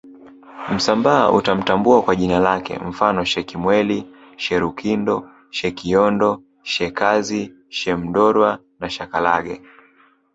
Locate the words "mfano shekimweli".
2.79-4.13